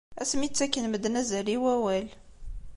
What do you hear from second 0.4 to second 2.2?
i ttaken medden azal i wawal.